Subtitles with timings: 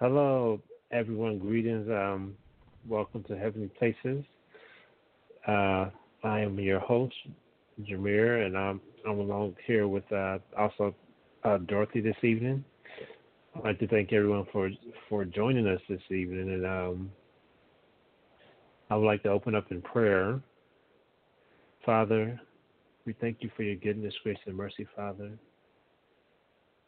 [0.00, 1.38] Hello, everyone.
[1.38, 1.88] Greetings.
[1.88, 2.34] Um,
[2.88, 4.24] welcome to Heavenly Places.
[5.46, 5.90] Uh,
[6.24, 7.14] I am your host,
[7.80, 10.96] Jamere, and I'm I'm along here with uh, also
[11.44, 12.64] uh, Dorothy this evening.
[13.54, 14.68] I'd like to thank everyone for
[15.08, 17.12] for joining us this evening, and um,
[18.90, 20.40] I would like to open up in prayer.
[21.86, 22.40] Father,
[23.06, 25.30] we thank you for your goodness, grace, and mercy, Father.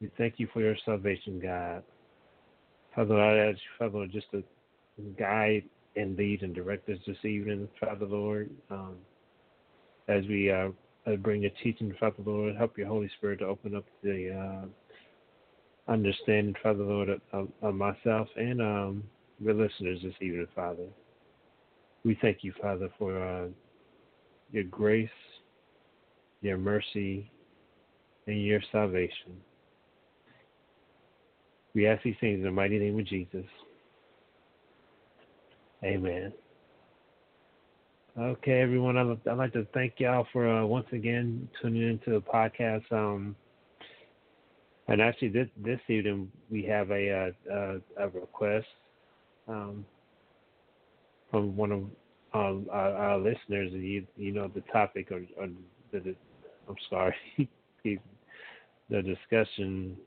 [0.00, 1.84] We thank you for your salvation, God.
[2.96, 4.42] Father, I ask you, Father, just to
[5.18, 5.64] guide
[5.96, 8.96] and lead and direct us this evening, Father Lord, um,
[10.09, 10.69] as we uh,
[11.19, 12.56] bring your teaching, Father Lord.
[12.56, 18.28] Help your Holy Spirit to open up the uh, understanding, Father Lord, of, of myself
[18.34, 19.05] and um,
[19.44, 20.86] the listeners this evening, Father.
[22.02, 23.48] We thank you, Father, for uh,
[24.52, 25.10] your grace,
[26.41, 27.30] your mercy,
[28.27, 29.36] and your salvation.
[31.76, 33.44] We ask these things in the mighty name of Jesus.
[35.84, 36.32] Amen.
[38.18, 38.96] Okay, everyone.
[38.96, 42.91] I'd, I'd like to thank y'all for uh, once again tuning into the podcast.
[42.91, 43.36] Um,
[44.88, 47.10] and actually, this this evening we have a
[47.50, 48.66] uh, a, a request
[49.46, 49.84] um,
[51.30, 51.80] from one of
[52.33, 53.70] um, our, our, listeners.
[53.74, 55.48] You you know the topic or, or
[55.92, 56.16] the, the
[56.70, 57.14] I'm sorry,
[57.84, 59.98] the discussion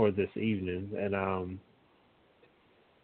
[0.00, 1.60] for this evening, and um,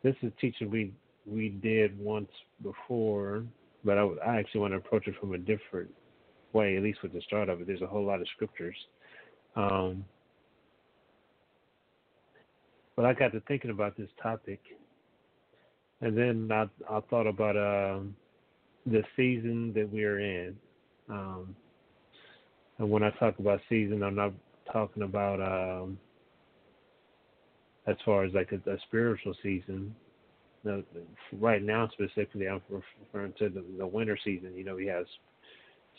[0.02, 0.94] this is teaching we
[1.26, 2.30] we did once
[2.62, 3.44] before,
[3.84, 5.90] but I, I actually want to approach it from a different
[6.54, 7.66] way, at least with the start of it.
[7.66, 8.76] There's a whole lot of scriptures.
[9.56, 10.06] Um,
[12.94, 14.60] but I got to thinking about this topic,
[16.00, 17.98] and then I, I thought about uh,
[18.86, 20.56] the season that we're in.
[21.10, 21.54] Um,
[22.78, 24.32] and when I talk about season, I'm not
[24.72, 25.98] talking about um,
[27.86, 29.94] as far as like a, a spiritual season.
[30.64, 30.82] No,
[31.38, 34.52] right now specifically, I'm referring to the, the winter season.
[34.56, 35.04] You know, we have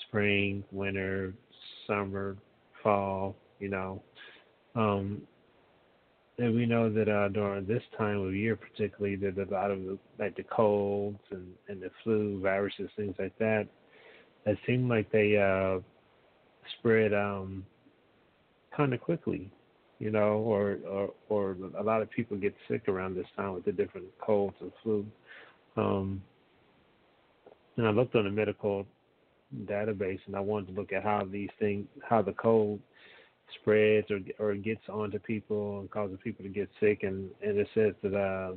[0.07, 1.34] spring, winter,
[1.85, 2.35] summer,
[2.84, 3.35] fall.
[3.59, 4.03] You know,
[4.75, 5.22] um,
[6.38, 9.79] and we know that uh, during this time of year, particularly, that a lot of
[9.79, 13.67] the, like the colds and, and the flu, viruses, things like that,
[14.45, 15.79] it seem like they uh,
[16.78, 17.66] spread um,
[18.75, 19.51] kind of quickly
[20.00, 23.66] you know, or, or or a lot of people get sick around this time with
[23.66, 25.06] the different colds and flu.
[25.75, 26.22] Um,
[27.78, 28.86] and I looked on the medical
[29.66, 32.80] database, and I wanted to look at how these things, how the cold
[33.62, 37.68] spreads or or gets onto people and causes people to get sick, and and it
[37.74, 38.53] says that uh,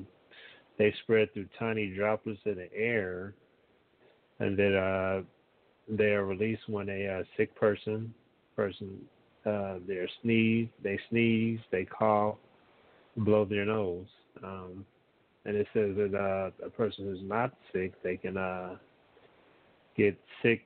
[0.79, 3.35] they spread through tiny droplets in the air,
[4.41, 5.23] and that uh,
[5.89, 8.13] they are released when a uh, sick person
[8.57, 9.01] person
[9.47, 12.37] uh, they sneeze, they sneeze, they cough,
[13.17, 14.07] blow their nose.
[14.43, 14.85] Um,
[15.45, 18.77] and it says that uh, a person who's not sick, they can uh,
[19.97, 20.63] get sick,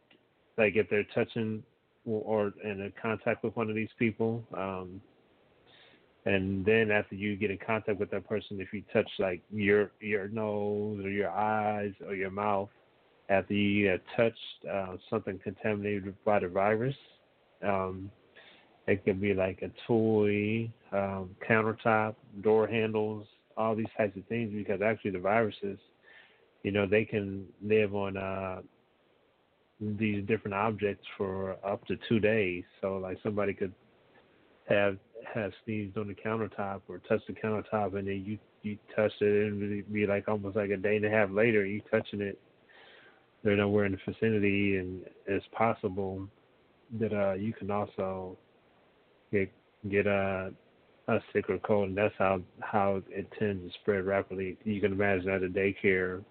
[0.58, 1.62] like if they're touching
[2.06, 4.42] or, in contact with one of these people.
[4.56, 5.00] Um,
[6.26, 9.90] and then after you get in contact with that person, if you touch like your
[10.00, 12.70] your nose or your eyes or your mouth,
[13.28, 14.36] after you touched
[14.70, 16.96] uh, something contaminated by the virus,
[17.62, 18.10] um,
[18.86, 24.52] it could be like a toy, um, countertop, door handles, all these types of things
[24.54, 25.78] because actually the viruses,
[26.62, 28.60] you know, they can live on uh,
[29.80, 32.64] these different objects for up to two days.
[32.80, 33.72] So like somebody could
[34.68, 34.98] have
[35.32, 39.48] have sneezed on the countertop or touched the countertop and then you you touched it
[39.48, 42.38] and it'd be like almost like a day and a half later you touching it.
[43.42, 46.28] They're nowhere in the vicinity and it's possible
[46.98, 48.36] that uh you can also
[49.34, 49.52] get
[49.90, 50.52] get a
[51.08, 54.56] a sick or cold, and that's how how it tends to spread rapidly.
[54.64, 56.24] You can imagine at a daycare,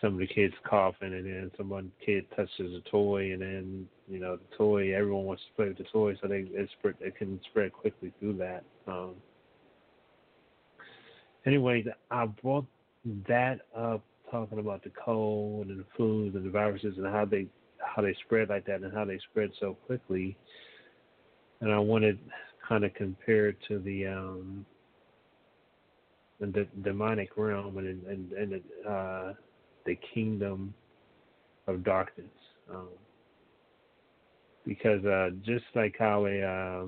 [0.00, 4.18] some of the kids coughing, and then someone kid touches a toy, and then you
[4.18, 4.94] know the toy.
[4.94, 8.12] Everyone wants to play with the toy, so they it spread it can spread quickly
[8.18, 8.64] through that.
[8.86, 9.14] Um,
[11.46, 12.66] anyway, I brought
[13.28, 17.46] that up talking about the cold and the flu and the viruses and how they
[17.78, 20.36] how they spread like that and how they spread so quickly
[21.60, 22.18] and I wanted
[22.68, 24.66] kind of compared to the um,
[26.40, 29.34] the demonic realm and and, and the, uh,
[29.86, 30.74] the kingdom
[31.66, 32.26] of darkness.
[32.70, 32.88] Um,
[34.66, 36.86] because uh, just like how a uh,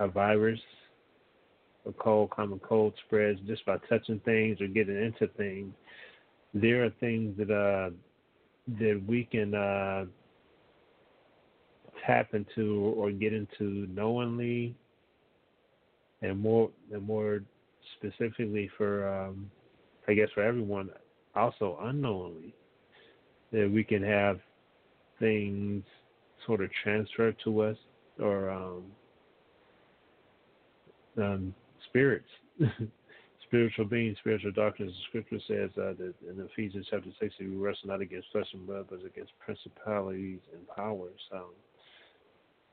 [0.00, 0.60] a virus,
[1.86, 5.72] a cold, common cold spreads just by touching things or getting into things,
[6.54, 7.90] there are things that uh,
[8.78, 10.04] that we can uh,
[12.08, 14.74] tap into or get into knowingly
[16.22, 17.42] and more and more
[17.98, 19.50] specifically for, um,
[20.08, 20.90] I guess, for everyone,
[21.36, 22.54] also unknowingly,
[23.52, 24.40] that we can have
[25.20, 25.84] things
[26.46, 27.76] sort of transferred to us
[28.20, 28.82] or um,
[31.18, 31.54] um,
[31.88, 32.28] spirits,
[33.46, 34.90] spiritual beings, spiritual darkness.
[34.90, 38.66] The scripture says uh, that in Ephesians chapter 6, we wrestle not against flesh and
[38.66, 41.20] blood, but against principalities and powers.
[41.32, 41.52] Um,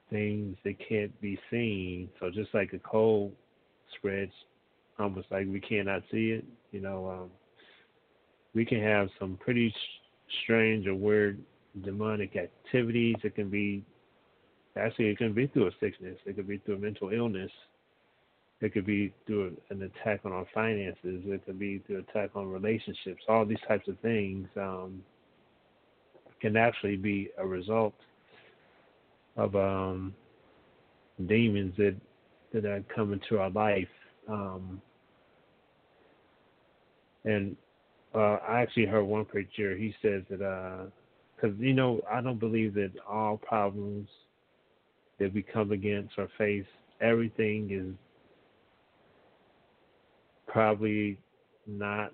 [0.10, 2.10] things that can't be seen.
[2.20, 3.34] So just like a cold
[3.98, 4.32] spreads,
[5.00, 7.30] almost like we cannot see it, you know, um,
[8.54, 9.74] we can have some pretty
[10.44, 11.40] strange or weird
[11.84, 13.16] demonic activities.
[13.24, 13.84] It can be
[14.78, 16.18] actually it can be through a sickness.
[16.26, 17.52] It could be through a mental illness.
[18.62, 21.24] It could be through an attack on our finances.
[21.26, 23.22] It could be through attack on relationships.
[23.28, 25.04] All these types of things um,
[26.40, 27.94] can actually be a result
[29.36, 30.14] of um,
[31.28, 31.96] demons that
[32.54, 33.88] that are coming to our life.
[34.30, 34.82] Um,
[37.26, 37.56] and
[38.14, 39.76] uh, I actually heard one preacher.
[39.76, 40.92] He says that
[41.36, 44.08] because uh, you know I don't believe that all problems
[45.20, 46.66] that we come against or face,
[47.02, 47.94] everything is
[50.48, 51.18] probably
[51.68, 52.12] not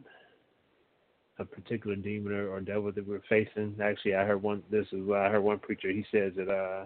[1.40, 3.76] a particular demon or, or devil that we're facing.
[3.84, 4.64] Actually, I heard one.
[4.72, 5.90] This is what I heard one preacher.
[5.92, 6.86] He says that uh,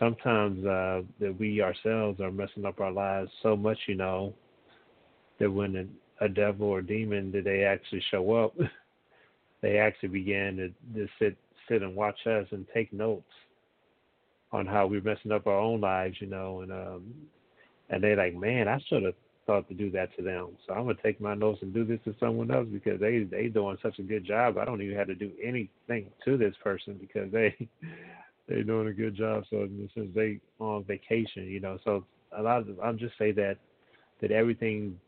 [0.00, 4.34] sometimes uh, that we ourselves are messing up our lives so much, you know,
[5.38, 5.76] that when
[6.20, 8.54] a, a devil or demon that they actually show up,
[9.62, 11.36] they actually began to just sit
[11.68, 13.30] sit and watch us and take notes
[14.50, 17.14] on how we're messing up our own lives, you know, and um
[17.90, 19.14] and they're like, Man, I should have
[19.46, 20.48] thought to do that to them.
[20.66, 23.48] So I'm gonna take my notes and do this to someone else because they they
[23.48, 24.58] doing such a good job.
[24.58, 27.54] I don't even have to do anything to this person because they
[28.50, 29.44] they're doing a good job.
[29.48, 32.04] So since they on vacation, you know, so
[32.36, 33.56] a lot of I'll just say that
[34.20, 34.98] that everything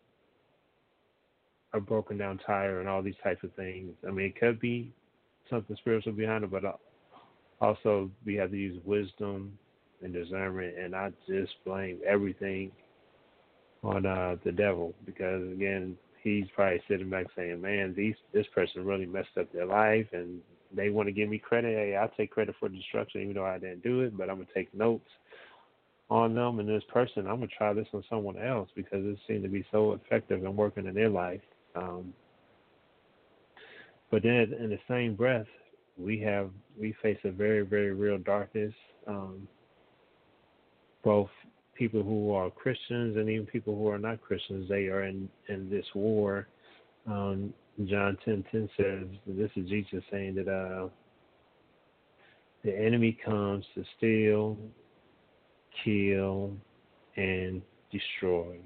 [1.75, 3.93] a broken down tire and all these types of things.
[4.07, 4.93] I mean, it could be
[5.51, 6.79] something spiritual behind it, but
[7.61, 9.59] also we have to use wisdom
[10.03, 12.71] and discernment, and I just blame everything
[13.83, 18.85] on uh, the devil because again, he's probably sitting back saying, "Man, these this person
[18.85, 20.41] really messed up their life, and
[20.75, 21.77] they want to give me credit.
[21.77, 24.17] Hey, I'll take credit for destruction, even though I didn't do it.
[24.17, 25.09] But I'm gonna take notes
[26.11, 27.27] on them and this person.
[27.27, 30.57] I'm gonna try this on someone else because it seemed to be so effective and
[30.57, 31.41] working in their life.
[31.75, 32.13] Um,
[34.11, 35.47] but then, in the same breath,
[35.97, 38.75] we have we face a very very real darkness.
[39.07, 39.49] Um,
[41.03, 41.31] both
[41.75, 45.71] people who are Christians and even people who are not Christians, they are in in
[45.71, 46.47] this war.
[47.07, 47.53] Um,
[47.87, 50.89] John ten ten says this is Jesus saying that uh,
[52.65, 54.57] the enemy comes to steal,
[55.85, 56.53] kill,
[57.17, 58.59] and destroy,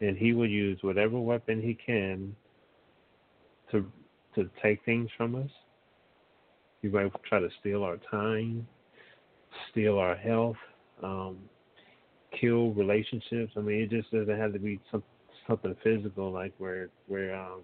[0.00, 2.36] and he will use whatever weapon he can
[3.70, 3.90] to
[4.34, 5.50] to take things from us.
[6.82, 8.66] He might try to steal our time,
[9.70, 10.56] steal our health,
[11.02, 11.38] um,
[12.38, 13.52] kill relationships.
[13.56, 15.02] I mean, it just doesn't have to be some,
[15.46, 17.62] something physical like where where um,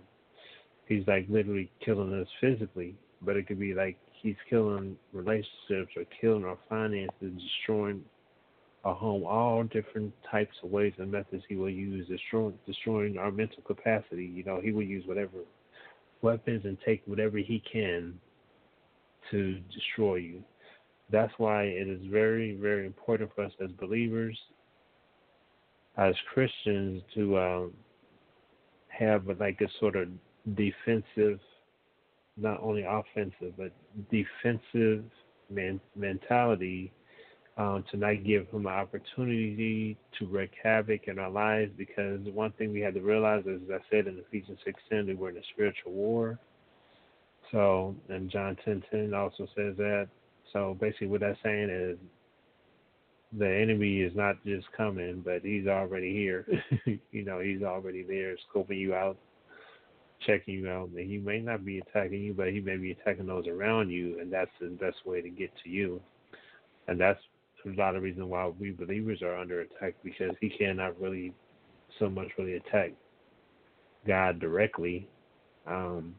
[0.90, 6.04] he's like literally killing us physically, but it could be like he's killing relationships or
[6.20, 8.02] killing our finances, destroying
[8.84, 13.30] our home, all different types of ways and methods he will use, destroying destroying our
[13.30, 14.24] mental capacity.
[14.26, 15.38] You know, he will use whatever
[16.22, 18.18] weapons and take whatever he can
[19.30, 20.42] to destroy you.
[21.10, 24.36] That's why it is very, very important for us as believers,
[25.96, 27.72] as Christians, to um,
[28.88, 30.08] have like a sort of
[30.54, 31.40] defensive,
[32.36, 33.72] not only offensive, but
[34.10, 35.04] defensive
[35.50, 36.92] man- mentality
[37.56, 41.72] um, to not give him an opportunity to wreak havoc in our lives.
[41.76, 45.14] Because one thing we had to realize, is, as I said in Ephesians 6.10, we
[45.14, 46.38] we're in a spiritual war.
[47.50, 50.08] So, and John 10.10 also says that.
[50.52, 51.98] So basically what that's saying is
[53.36, 56.46] the enemy is not just coming, but he's already here.
[57.12, 59.16] you know, he's already there, scoping you out,
[60.26, 60.90] checking you out.
[60.90, 64.18] And he may not be attacking you, but he may be attacking those around you,
[64.20, 66.00] and that's the best way to get to you.
[66.88, 67.20] And that's
[67.66, 71.32] a lot of reason why we believers are under attack because he cannot really
[71.98, 72.92] so much really attack
[74.06, 75.08] God directly.
[75.66, 76.14] Um,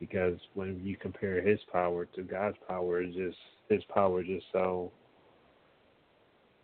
[0.00, 3.36] because when you compare his power to God's power, it's just
[3.68, 4.92] his power is just so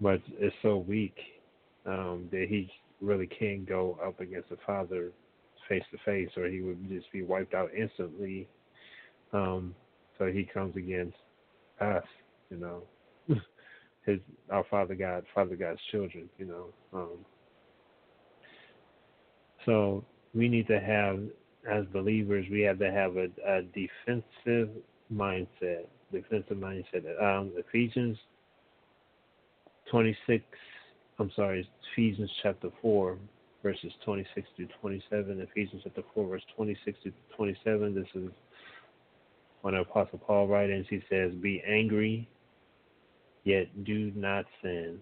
[0.00, 1.16] much it's so weak
[1.86, 2.70] um, that he
[3.00, 5.10] really can't go up against the Father
[5.70, 8.46] face to face, or he would just be wiped out instantly.
[9.32, 9.74] Um,
[10.18, 11.16] so he comes against
[11.80, 12.04] us,
[12.50, 12.82] you know,
[14.04, 14.18] his
[14.50, 16.66] our Father God, Father God's children, you know.
[16.92, 17.24] Um,
[19.64, 21.20] So we need to have,
[21.70, 24.70] as believers, we have to have a, a defensive
[25.12, 25.86] mindset.
[26.12, 27.22] Defensive mindset.
[27.22, 28.18] Um, Ephesians
[29.90, 30.44] 26,
[31.18, 33.16] I'm sorry, Ephesians chapter 4,
[33.62, 35.40] verses 26 to 27.
[35.40, 37.94] Ephesians chapter 4, verse 26 to 27.
[37.94, 38.30] This is
[39.62, 42.28] when Apostle Paul writes, he says, Be angry,
[43.44, 44.98] yet do not sin.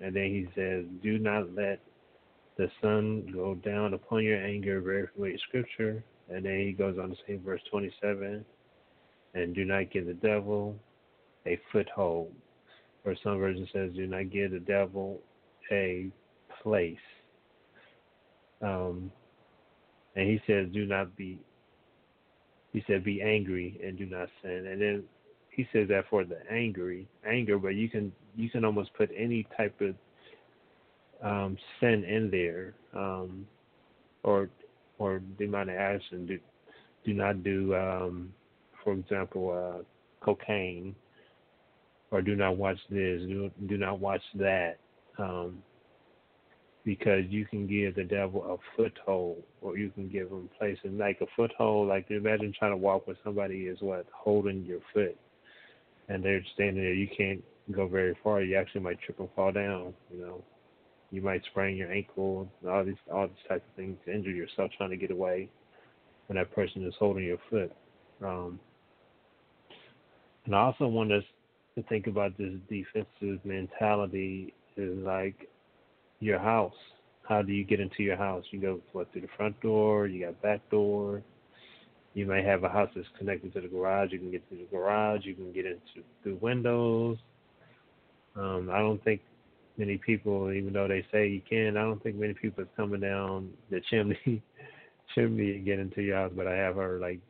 [0.00, 1.80] And then he says, Do not let
[2.56, 6.02] the sun go down upon your anger, very familiar scripture.
[6.28, 8.44] And then he goes on to say, verse 27,
[9.34, 10.74] and do not give the devil
[11.46, 12.32] a foothold.
[13.04, 15.20] Or some version says, do not give the devil
[15.70, 16.10] a
[16.62, 16.96] place.
[18.62, 19.10] Um,
[20.14, 21.38] and he says, do not be,
[22.72, 24.66] he said, be angry and do not sin.
[24.66, 25.04] And then
[25.50, 29.46] he says that for the angry, anger, but you can, you can almost put any
[29.56, 29.94] type of
[31.22, 33.46] um, sin in there, um,
[34.22, 34.50] or
[34.98, 36.26] or demonic action.
[36.26, 36.38] Do
[37.04, 38.32] do not do, um,
[38.82, 39.82] for example, uh,
[40.24, 40.94] cocaine,
[42.10, 43.22] or do not watch this.
[43.22, 44.78] Do do not watch that,
[45.18, 45.62] um,
[46.86, 51.20] because you can give the devil a foothold, or you can give him places like
[51.20, 51.88] a foothold.
[51.88, 55.18] Like imagine trying to walk with somebody is what holding your foot,
[56.08, 56.94] and they're standing there.
[56.94, 58.40] You can't go very far.
[58.40, 59.92] You actually might trip and fall down.
[60.10, 60.44] You know
[61.10, 64.90] you might sprain your ankle, all these all these types of things injure yourself trying
[64.90, 65.48] to get away
[66.26, 67.72] when that person is holding your foot.
[68.22, 68.58] Um,
[70.44, 71.24] and I also want us
[71.76, 75.48] to think about this defensive mentality is like
[76.20, 76.74] your house.
[77.28, 78.44] How do you get into your house?
[78.50, 81.22] You go what through the front door, you got back door.
[82.14, 84.12] You may have a house that's connected to the garage.
[84.12, 85.24] You can get through the garage.
[85.24, 87.18] You can get into through windows.
[88.36, 89.20] Um, I don't think
[89.76, 93.00] many people, even though they say you can, I don't think many people is coming
[93.00, 94.42] down the chimney
[95.14, 96.32] chimney and get into your house.
[96.34, 97.20] But I have heard like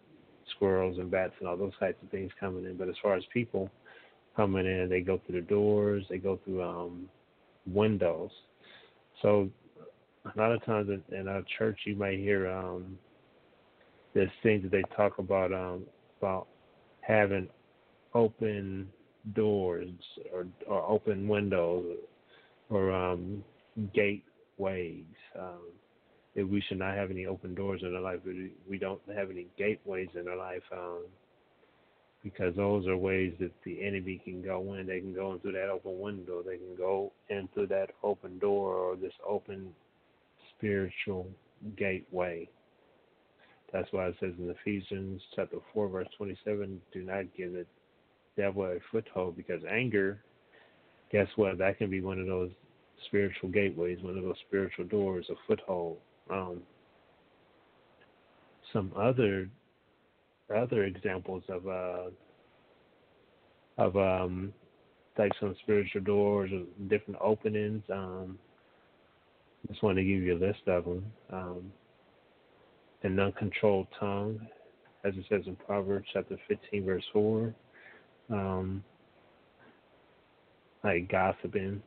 [0.55, 2.77] squirrels and bats and all those types of things coming in.
[2.77, 3.71] But as far as people
[4.37, 7.09] coming in, they go through the doors, they go through um
[7.67, 8.31] windows.
[9.23, 9.51] So
[10.25, 12.99] a lot of times in our church, you might hear um
[14.15, 15.85] there's things that they talk about um
[16.21, 16.47] about
[17.01, 17.49] having
[18.15, 18.89] open
[19.35, 19.89] doors
[20.33, 21.97] or or open windows
[22.71, 23.45] or um,
[23.95, 25.05] gateways.
[25.39, 25.61] Um,
[26.35, 29.31] if we should not have any open doors in our life, we, we don't have
[29.31, 31.05] any gateways in our life um,
[32.27, 34.89] because those are ways that the enemy can go in.
[34.89, 36.43] They can go in through that open window.
[36.43, 39.69] They can go in through that open door or this open
[40.57, 41.29] spiritual
[41.77, 42.49] gateway.
[43.73, 47.65] That's why it says in Ephesians chapter 4, verse 27, do not give the
[48.37, 50.19] devil a foothold because anger
[51.13, 51.59] guess what?
[51.59, 52.51] That can be one of those
[53.07, 55.99] spiritual gateways, one of those spiritual doors, a foothold.
[56.29, 56.63] Um,
[58.73, 59.49] some other
[60.55, 62.11] other examples of uh,
[63.79, 64.53] of um,
[65.19, 67.83] like some spiritual doors or different openings.
[67.93, 68.39] Um,
[69.69, 71.05] just want to give you a list of them.
[71.33, 71.73] Um,
[73.03, 74.41] an uncontrolled tongue,
[75.05, 77.55] as it says in Proverbs chapter 15, verse 4.
[78.31, 78.85] Um,
[80.83, 81.83] like gossiping,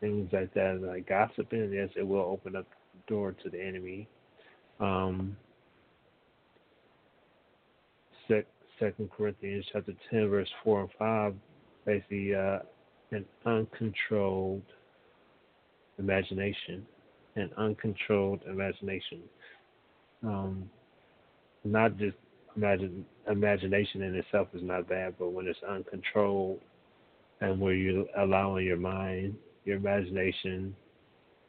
[0.00, 4.08] things like that, like gossiping, yes, it will open up the door to the enemy.
[4.80, 5.36] Um,
[8.78, 11.34] Second Corinthians chapter ten, verse four and five,
[11.84, 12.58] basically uh,
[13.10, 14.62] an uncontrolled
[15.98, 16.86] imagination,
[17.36, 19.20] an uncontrolled imagination.
[20.22, 20.70] Um,
[21.64, 22.16] not just
[22.56, 26.60] imagine imagination in itself is not bad, but when it's uncontrolled
[27.40, 30.74] and where you're allowing your mind, your imagination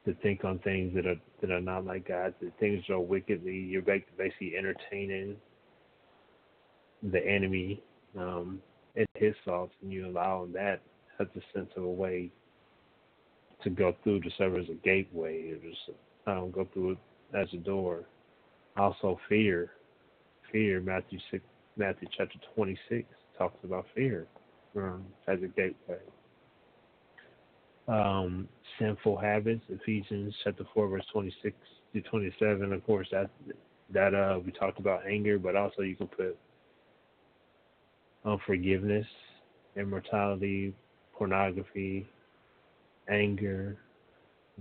[0.05, 3.55] to think on things that are that are not like God, that things are wickedly,
[3.55, 5.35] you're basically entertaining
[7.03, 7.81] the enemy
[8.17, 8.61] um,
[8.95, 10.81] and his thoughts, and you allow that
[11.19, 12.29] as a sense of a way
[13.63, 16.97] to go through to serve as a gateway, or just um, go through it
[17.33, 18.05] as a door.
[18.77, 19.71] Also, fear,
[20.51, 20.79] fear.
[20.81, 21.43] Matthew six,
[21.77, 24.27] Matthew chapter twenty six talks about fear
[24.75, 25.99] um, as a gateway.
[27.87, 31.55] Um, sinful habits, Ephesians chapter four, verse twenty six
[31.93, 32.71] to twenty seven.
[32.71, 33.29] Of course, that
[33.91, 36.37] that uh, we talked about anger, but also you can put
[38.25, 39.07] unforgiveness,
[39.75, 40.73] immortality,
[41.13, 42.07] pornography,
[43.09, 43.77] anger,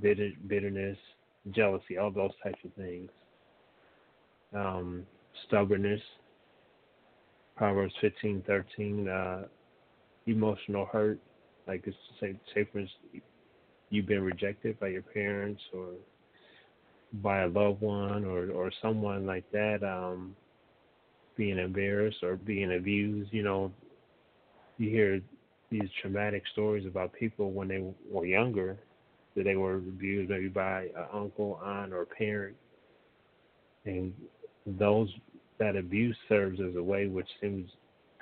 [0.01, 0.99] bitter, bitterness,
[1.53, 3.11] jealousy, all those types of things.
[4.55, 5.07] Um,
[5.47, 6.01] stubbornness,
[7.57, 9.09] Proverbs fifteen thirteen.
[9.09, 9.45] Uh,
[10.27, 11.19] emotional hurt,
[11.67, 13.23] like it's say, say for instance,
[13.91, 15.89] you've been rejected by your parents or
[17.23, 20.37] by a loved one or or someone like that um
[21.39, 23.73] being embarrassed or being abused you know
[24.77, 25.23] you hear
[25.71, 28.77] these traumatic stories about people when they were younger
[29.35, 32.57] that they were abused maybe by an uncle aunt or parent
[33.87, 34.13] and
[34.67, 35.09] those
[35.59, 37.71] that abuse serves as a way which seems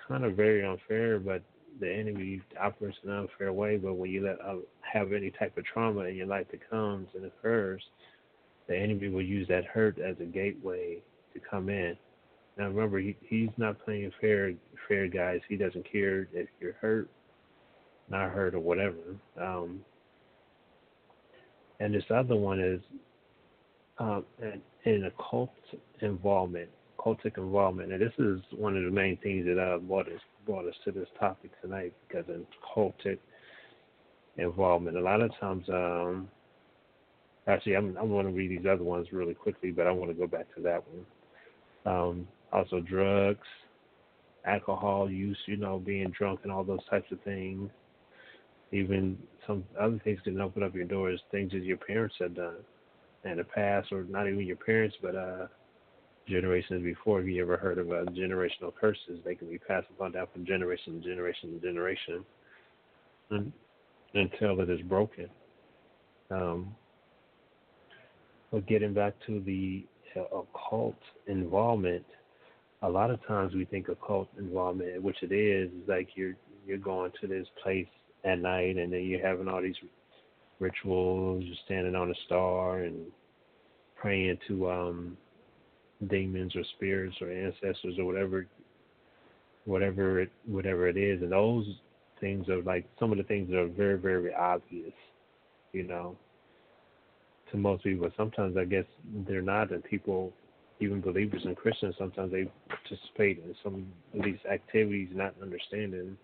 [0.07, 1.43] kind of very unfair but
[1.81, 5.57] the enemy operates in an unfair way but when you let uh, have any type
[5.59, 7.83] of trauma in your life that comes and occurs
[8.69, 10.99] the enemy will use that hurt as a gateway
[11.35, 11.97] to come in.
[12.57, 14.53] Now remember, he, he's not playing fair,
[14.89, 15.41] fair guys.
[15.49, 17.09] He doesn't care if you're hurt,
[18.09, 18.97] not hurt, or whatever.
[19.41, 19.81] Um,
[21.81, 22.81] and this other one is
[23.99, 25.51] um, an, an occult
[26.01, 27.93] involvement, cultic involvement.
[27.93, 30.93] And this is one of the main things that uh, brought us brought us to
[30.93, 33.19] this topic tonight because in cultic
[34.39, 34.97] involvement.
[34.97, 36.29] A lot of times, um,
[37.49, 40.17] Actually, I'm I'm going to read these other ones really quickly, but I want to
[40.17, 41.07] go back to that one.
[41.87, 43.47] Um, also, drugs,
[44.47, 47.71] alcohol use, you know, being drunk and all those types of things.
[48.73, 52.57] Even some other things can open up your doors, things that your parents have done
[53.25, 55.47] in the past, or not even your parents, but uh,
[56.29, 57.19] generations before.
[57.19, 59.21] Have you ever heard of uh, generational curses?
[59.25, 62.25] They can be passed on down from generation to generation to generation
[64.15, 65.29] until it is broken.
[66.31, 66.75] Um,
[68.53, 69.85] but getting back to the
[70.17, 72.05] uh, occult involvement,
[72.83, 76.35] a lot of times we think occult involvement, which it is, is like you're
[76.67, 77.87] you're going to this place
[78.25, 79.77] at night and then you're having all these
[80.59, 83.07] rituals, you're standing on a star and
[83.95, 85.17] praying to um
[86.09, 88.47] demons or spirits or ancestors or whatever
[89.65, 91.65] whatever it whatever it is and those
[92.21, 94.93] things are like some of the things that are very very obvious
[95.73, 96.15] you know
[97.51, 98.11] to most people.
[98.17, 98.85] Sometimes I guess
[99.27, 100.33] they're not, and people,
[100.81, 106.17] even believers and Christians, sometimes they participate in some of these activities, not understanding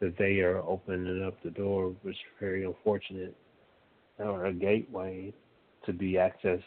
[0.00, 3.36] that they are opening up the door, which is very unfortunate,
[4.18, 5.32] or a gateway
[5.84, 6.62] to be accessed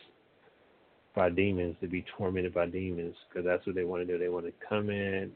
[1.15, 4.19] by demons, to be tormented by demons, because that's what they want to do.
[4.19, 5.31] They want to come in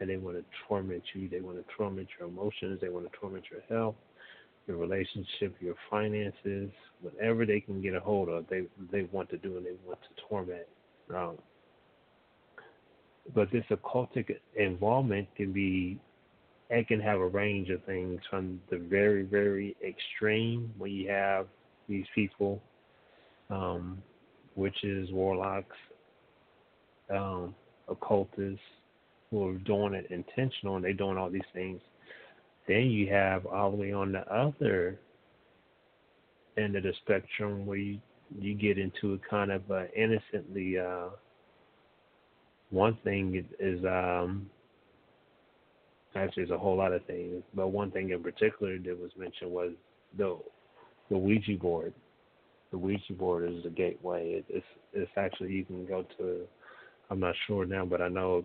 [0.00, 1.28] and they want to torment you.
[1.28, 2.80] They want to torment your emotions.
[2.80, 3.96] They want to torment your health
[4.68, 9.38] your relationship, your finances, whatever they can get a hold of, they they want to
[9.38, 10.66] do and they want to torment.
[11.14, 11.38] Um,
[13.34, 15.98] but this occultic involvement can be,
[16.70, 21.46] it can have a range of things from the very very extreme when you have
[21.88, 22.60] these people,
[23.50, 24.02] um,
[24.56, 25.76] witches, warlocks,
[27.10, 27.54] um,
[27.88, 28.60] occultists
[29.30, 31.80] who are doing it intentional and they're doing all these things.
[32.66, 34.98] Then you have all the way on the other
[36.56, 37.98] end of the spectrum where you,
[38.40, 40.78] you get into a kind of uh, innocently.
[40.78, 41.08] Uh,
[42.70, 44.50] one thing is um,
[46.14, 49.50] actually there's a whole lot of things, but one thing in particular that was mentioned
[49.50, 49.72] was
[50.16, 50.38] the
[51.10, 51.94] the Ouija board.
[52.70, 54.32] The Ouija board is a gateway.
[54.32, 56.42] It, it's it's actually you can go to.
[57.10, 58.44] I'm not sure now, but I know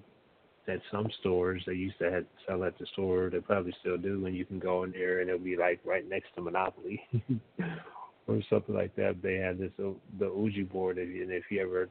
[0.69, 3.29] at some stores they used to have sell at the store.
[3.29, 6.07] They probably still do, and you can go in there and it'll be like right
[6.07, 7.01] next to Monopoly
[8.27, 9.21] or something like that.
[9.21, 11.89] They have this uh, the Ouija board, and if you ever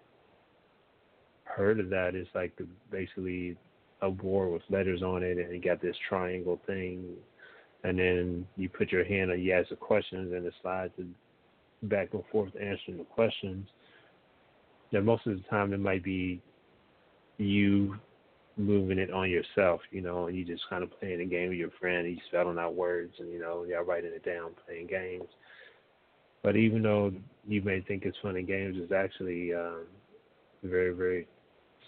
[1.44, 2.52] heard of that, it's like
[2.90, 3.56] basically
[4.00, 7.04] a board with letters on it, and you got this triangle thing,
[7.84, 10.92] and then you put your hand on, you ask the questions, and it slides
[11.84, 13.66] back and forth answering the questions.
[14.92, 16.40] Now, most of the time, it might be
[17.38, 17.96] you
[18.56, 21.58] moving it on yourself, you know, and you just kind of playing a game with
[21.58, 24.86] your friend, and you spelling out words, and you know, y'all writing it down, playing
[24.86, 25.28] games.
[26.42, 27.12] But even though
[27.46, 29.84] you may think it's fun games, it's actually um,
[30.62, 31.26] very, very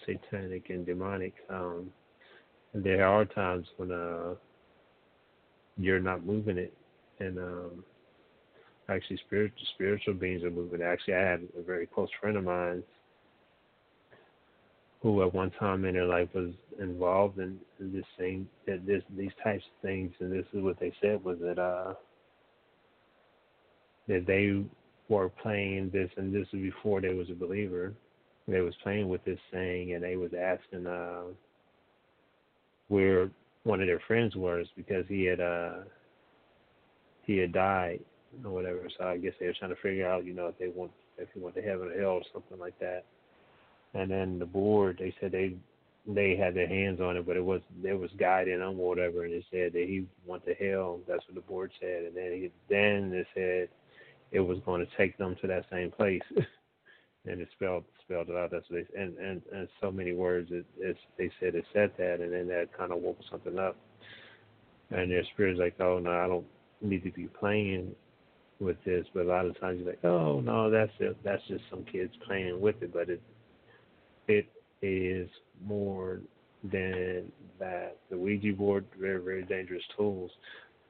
[0.05, 1.33] satanic and demonic.
[1.49, 1.89] Um,
[2.73, 4.35] and there are times when uh,
[5.77, 6.73] you're not moving it,
[7.19, 7.83] and um,
[8.89, 10.81] actually, spiritual spiritual beings are moving.
[10.81, 10.85] It.
[10.85, 12.83] Actually, I had a very close friend of mine
[15.05, 19.31] who at one time in their life was involved in, this same that this these
[19.43, 21.93] types of things and this is what they said was that uh
[24.07, 24.63] that they
[25.09, 27.93] were playing this and this was before they was a believer.
[28.47, 31.23] They was playing with this thing and they was asking uh
[32.87, 33.29] where
[33.63, 35.79] one of their friends was because he had uh
[37.23, 37.99] he had died
[38.43, 38.87] or whatever.
[38.97, 41.29] So i guess they were trying to figure out you know if they want if
[41.33, 43.05] he went to heaven or hell or something like that.
[43.93, 45.55] And then the board they said they
[46.07, 49.23] they had their hands on it, but it was there was guiding them or whatever,
[49.23, 50.99] and it said that he went to hell.
[51.07, 53.69] That's what the board said, and then he, then it said
[54.31, 56.21] it was going to take them to that same place.
[57.27, 58.51] and it spelled spelled it out.
[58.51, 60.49] That's what they and and and so many words.
[60.51, 63.75] It, it's they said it said that, and then that kind of woke something up,
[64.91, 66.45] and their spirit's like, oh no, I don't
[66.81, 67.95] need to be playing
[68.59, 69.05] with this.
[69.13, 71.17] But a lot of times you're like, oh no, that's it.
[71.23, 72.93] That's just some kids playing with it.
[72.93, 73.21] But it
[74.27, 74.47] it
[74.81, 75.29] is
[75.65, 76.19] more
[76.63, 77.97] than that.
[78.09, 80.31] The Ouija board, very very dangerous tools.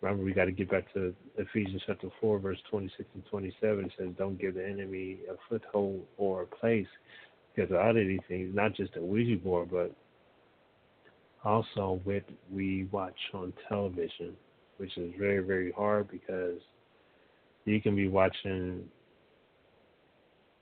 [0.06, 3.86] Remember, we got to get back to Ephesians chapter 4, verse 26 and 27.
[3.86, 6.86] It says, Don't give the enemy a foothold or a place.
[7.56, 9.92] Because a lot of these things, not just a Ouija board, but
[11.44, 14.34] also what we watch on television,
[14.78, 16.60] which is very, very hard because
[17.66, 18.84] you can be watching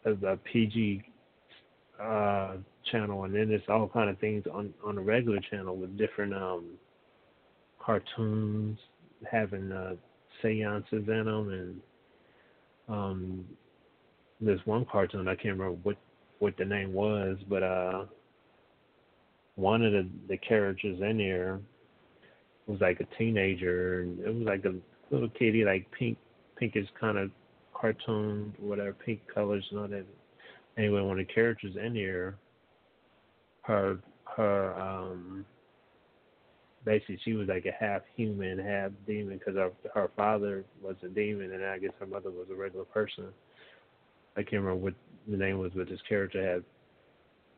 [0.06, 1.04] a, PG
[2.02, 2.54] uh,
[2.90, 6.34] channel, and then there's all kind of things on on a regular channel with different
[6.34, 6.66] um,
[7.80, 8.80] cartoons
[9.30, 9.96] having uh,
[10.42, 11.82] seances in them, and
[12.90, 13.46] um,
[14.42, 15.98] there's one cartoon I can't remember what
[16.40, 18.06] what the name was, but uh,
[19.56, 21.60] one of the the characters in there
[22.68, 24.74] was like a teenager, and it was like a
[25.14, 26.18] little kitty, like pink,
[26.58, 27.32] pinkish kind of
[27.74, 30.06] cartoon, whatever, pink colors and all that.
[30.78, 32.36] Anyway, one of the characters in there,
[33.64, 34.00] her
[34.36, 35.46] her um
[36.86, 41.08] basically she was like a half human, half demon because her her father was a
[41.08, 43.26] demon and I guess her mother was a regular person.
[44.36, 44.94] I can't remember what
[45.28, 46.64] the name was, but this character had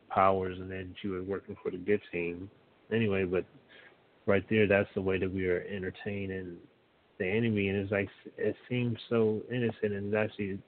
[0.09, 2.49] powers and then she was working for the good team.
[2.91, 3.45] Anyway, but
[4.25, 6.57] right there, that's the way that we are entertaining
[7.17, 10.59] the enemy, and it's like it seems so innocent, and it's actually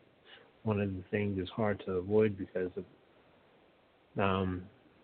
[0.64, 2.84] one of the things that's hard to avoid because of
[4.22, 4.64] um,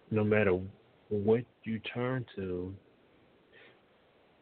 [0.09, 0.57] no matter
[1.09, 2.73] what you turn to,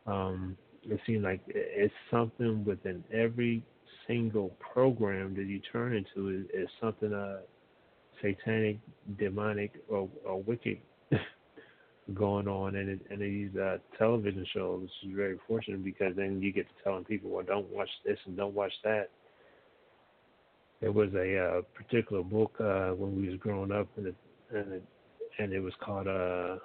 [0.07, 3.63] um, it seems like it's something within every
[4.07, 7.39] single program that you turn into is, is something uh,
[8.21, 8.79] satanic,
[9.19, 10.77] demonic, or, or wicked
[12.13, 14.89] going on in, in these uh, television shows.
[15.03, 18.35] It's very fortunate because then you get to telling people, well, don't watch this and
[18.35, 19.09] don't watch that.
[20.81, 24.15] There was a uh, particular book uh, when we was growing up, and it,
[24.51, 24.83] and it,
[25.37, 26.57] and it was called uh,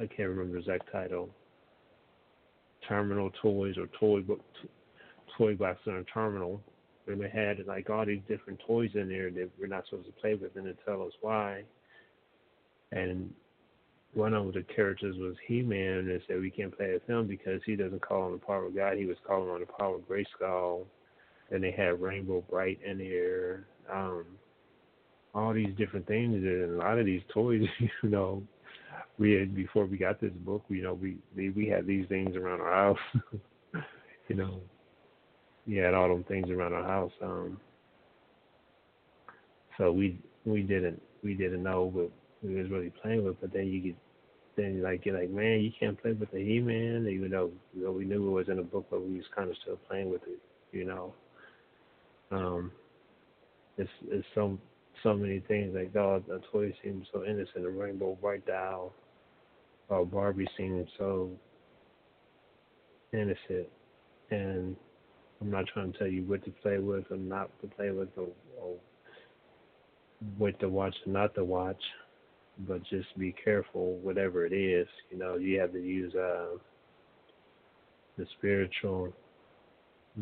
[0.00, 1.28] I can't remember the exact title
[2.88, 4.22] terminal toys or toy
[5.36, 6.60] toy box on a terminal.
[7.06, 10.12] And we had like all these different toys in there that we're not supposed to
[10.20, 11.64] play with, and to tell us why.
[12.92, 13.32] And
[14.14, 17.60] one of the characters was He-Man, and they said we can't play with him because
[17.64, 18.98] he doesn't call on the power of God.
[18.98, 20.84] He was calling on the power of Grayskull.
[21.50, 23.66] And they had Rainbow Brite in there.
[23.92, 24.24] Um,
[25.34, 27.62] all these different things, and a lot of these toys,
[28.02, 28.42] you know,
[29.18, 32.60] we had before we got this book, you know, we we, had these things around
[32.60, 33.22] our house.
[34.28, 34.60] you know,
[35.66, 37.12] we had all them things around our house.
[37.22, 37.60] Um,
[39.78, 42.10] so we we didn't we didn't know what
[42.42, 43.40] we was really playing with.
[43.40, 43.96] But then you get
[44.56, 47.50] then you like you're like, man, you can't play with the He Man, even though
[47.74, 49.78] you know we knew it was in a book, but we was kind of still
[49.88, 50.40] playing with it.
[50.76, 51.14] You know,
[52.30, 52.72] um,
[53.76, 54.58] it's it's so
[55.02, 58.92] so many things like oh the toy seems so innocent, a rainbow Brite doll
[59.92, 61.30] uh, Barbie seemed so
[63.12, 63.68] innocent,
[64.30, 64.76] and
[65.40, 68.08] I'm not trying to tell you what to play with or not to play with,
[68.16, 68.28] or,
[68.60, 68.76] or
[70.38, 71.82] what to watch and not to watch,
[72.66, 74.86] but just be careful, whatever it is.
[75.10, 76.56] You know, you have to use uh,
[78.16, 79.12] the spiritual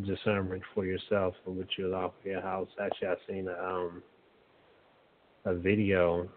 [0.06, 2.68] discernment for yourself and what you allow for your house.
[2.80, 4.02] Actually, I seen a um,
[5.46, 6.28] a video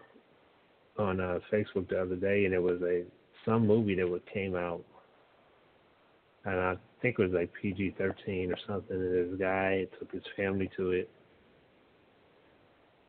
[0.98, 3.04] on uh, Facebook the other day, and it was a
[3.46, 4.84] some movie that would came out,
[6.46, 8.96] and I think it was like PG thirteen or something.
[8.96, 11.10] And this guy took his family to it,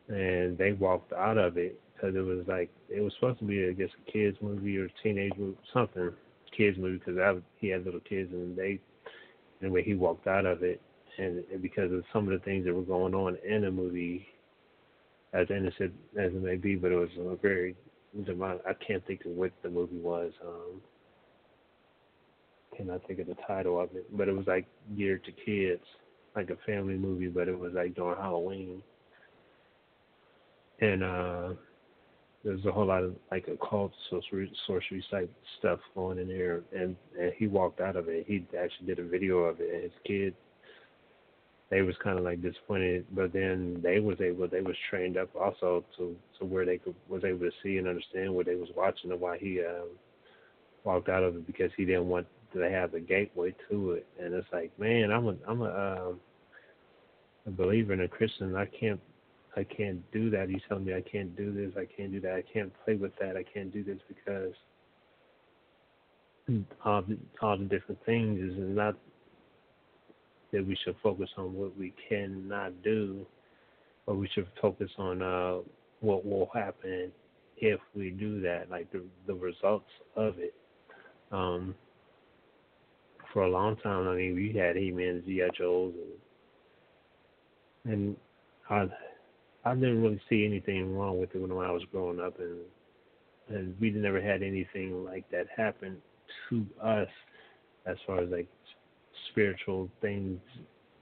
[0.09, 3.67] and they walked out of it because it was like it was supposed to be,
[3.67, 6.13] I guess, a kids movie or teenage movie, something
[6.57, 8.81] kids movie because he had little kids and they
[9.63, 10.81] anyway he walked out of it
[11.19, 14.27] and, and because of some of the things that were going on in the movie
[15.33, 17.75] as innocent as it may be but it was a very
[18.17, 20.33] I can't think of what the movie was.
[20.45, 20.81] Um,
[22.77, 25.83] cannot think of the title of it, but it was like geared to kids,
[26.35, 28.83] like a family movie, but it was like during Halloween.
[30.81, 31.51] And uh
[32.45, 36.95] there's a whole lot of like occult sorcery sorcery type stuff going in there and,
[37.19, 38.25] and he walked out of it.
[38.27, 40.35] He actually did a video of it his kid
[41.71, 45.35] they was kind of like disappointed, but then they was able, they was trained up
[45.35, 48.69] also to to where they could was able to see and understand what they was
[48.77, 49.89] watching and why he um,
[50.85, 54.07] walked out of it because he didn't want to have the gateway to it.
[54.21, 56.13] And it's like, man, I'm a I'm a, uh,
[57.47, 58.55] a believer in a Christian.
[58.57, 59.01] I can't
[59.57, 60.49] I can't do that.
[60.49, 63.13] He's telling me I can't do this, I can't do that, I can't play with
[63.21, 64.53] that, I can't do this because
[66.85, 68.97] all the, all the different things is not
[70.55, 73.27] that we should focus on what we cannot do,
[74.07, 75.59] or we should focus on uh,
[76.01, 77.11] what will happen
[77.59, 80.55] if we do that, like the the results of it.
[81.33, 81.75] Um,
[83.33, 85.25] for a long time, I mean, we had He-Man.
[85.59, 85.93] Joes,
[87.85, 88.17] and, and
[88.71, 88.87] I
[89.69, 92.61] I didn't really see anything wrong with it when I was growing up, and
[93.49, 95.97] and we never had anything like that happen
[96.49, 97.09] to us
[97.87, 98.47] as far as like
[99.31, 100.41] spiritual things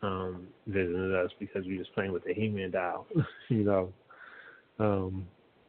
[0.02, 3.06] um visiting us because we was playing with the He-Man doll,
[3.48, 3.92] you know,
[4.78, 5.26] um,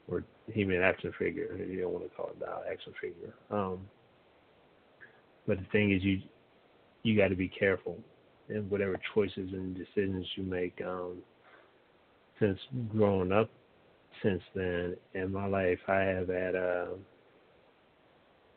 [0.07, 1.55] or He-Man action figure.
[1.57, 3.33] You don't want to call it doll action figure.
[3.51, 3.79] Um,
[5.47, 6.21] but the thing is, you
[7.03, 7.97] you got to be careful
[8.49, 10.81] in whatever choices and decisions you make.
[10.85, 11.17] Um,
[12.39, 12.59] since
[12.91, 13.49] growing up,
[14.21, 16.85] since then in my life, I have had uh,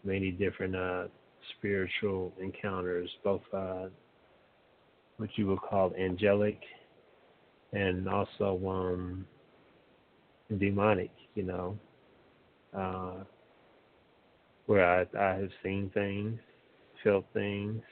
[0.04, 1.04] many different uh,
[1.58, 3.86] spiritual encounters, both uh,
[5.18, 6.60] what you would call angelic
[7.72, 9.26] and also um,
[10.58, 11.10] demonic.
[11.34, 11.78] You know,
[12.76, 13.24] uh,
[14.66, 16.38] where I, I have seen things,
[17.04, 17.82] felt things,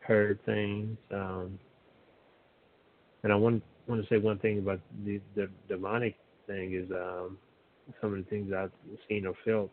[0.00, 0.96] heard things.
[1.12, 1.58] Um,
[3.22, 6.16] and I want want to say one thing about the the demonic
[6.46, 7.38] thing is um,
[8.00, 8.70] some of the things I've
[9.08, 9.70] seen or felt.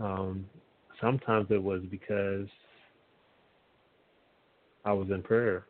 [0.00, 0.46] Um,
[1.00, 2.46] sometimes it was because
[4.84, 5.66] I was in prayer.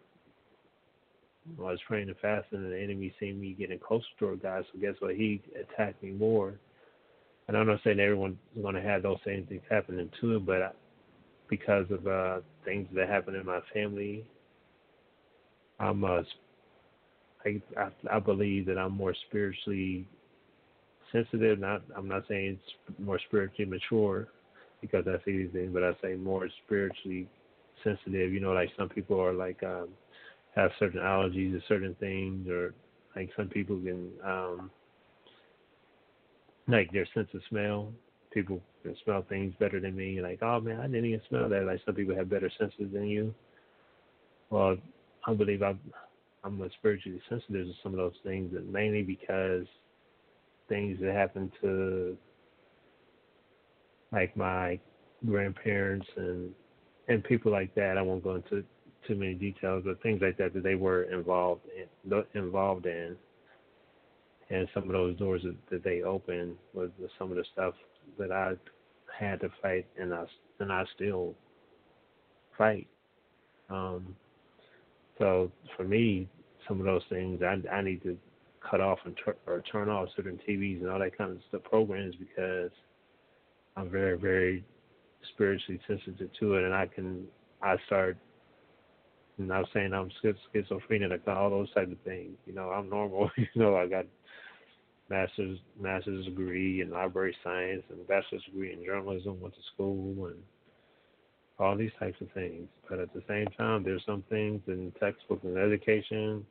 [1.59, 4.65] I was praying and fasting, and the enemy seen me getting closer to God.
[4.73, 5.15] So guess what?
[5.17, 6.55] He attacked me more.
[7.49, 10.63] And I'm not saying everyone's going to have those same things happening to it, but
[10.63, 10.71] I,
[11.49, 14.25] because of uh, things that happen in my family,
[15.81, 16.23] I'm uh,
[17.45, 20.07] I, I I believe that I'm more spiritually
[21.13, 21.59] sensitive.
[21.59, 24.29] Not I'm not saying it's more spiritually mature
[24.81, 27.29] because that's easy, but I say more spiritually
[27.85, 28.33] sensitive.
[28.33, 29.89] You know, like some people are like um
[30.55, 32.75] have certain allergies to certain things, or
[33.17, 34.71] like some people can um
[36.69, 37.93] like their sense of smell.
[38.33, 40.21] People can smell things better than me.
[40.21, 41.65] Like, oh man, I didn't even smell that.
[41.65, 43.35] Like some people have better senses than you.
[44.51, 44.77] Well,
[45.27, 45.81] I believe I'm
[46.45, 49.67] I'm spiritually sensitive to some of those things, and mainly because
[50.71, 52.17] things that happened to
[54.13, 54.79] like my
[55.27, 56.51] grandparents and
[57.09, 57.99] and people like that.
[57.99, 58.65] I won't go into
[59.07, 63.17] too many details, but things like that that they were involved in, involved in,
[64.51, 67.75] and some of those doors that, that they opened was some of the stuff
[68.19, 68.53] that I
[69.19, 70.25] had to fight, and I
[70.61, 71.35] and I still
[72.57, 72.87] fight.
[73.69, 74.15] Um,
[75.19, 76.29] so for me,
[76.69, 78.17] some of those things I I need to
[78.69, 81.63] cut off and tur- or turn off certain TVs and all that kind of stuff
[81.65, 82.71] programs because
[83.77, 84.65] I'm very very
[85.33, 87.27] spiritually sensitive to it, and I can
[87.63, 88.17] I start.
[89.39, 90.11] I'm not saying I'm
[90.53, 92.37] schizophrenic, all those type of things.
[92.47, 93.31] You know, I'm normal.
[93.37, 94.05] you know, I got
[95.09, 99.41] master's master's degree in library science and bachelor's degree in journalism.
[99.41, 100.37] Went to school and
[101.59, 102.69] all these types of things.
[102.89, 106.45] But at the same time, there's some things in textbooks and education,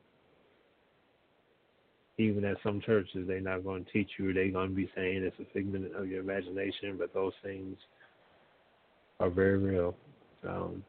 [2.20, 4.32] even at some churches, they're not going to teach you.
[4.32, 7.76] They're going to be saying it's a figment of your imagination, but those things
[9.18, 9.94] are very real.
[10.48, 10.82] Um,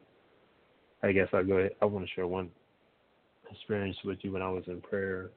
[1.02, 1.72] I guess I'll go ahead.
[1.80, 2.50] I want to share one
[3.50, 5.30] experience with you when I was in prayer,